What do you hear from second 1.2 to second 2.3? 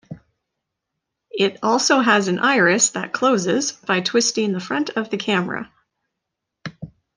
It also has